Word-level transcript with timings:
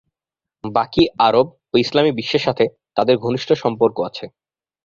বাকী 0.63 1.03
আরব 1.27 1.47
ও 1.69 1.83
ইসলামী 1.83 2.11
বিশ্বের 2.13 2.45
সাথে 2.47 2.65
তাদের 2.97 3.15
ঘনিষ্ঠ 3.17 3.49
সম্পর্ক 3.63 3.97
আছে। 4.09 4.25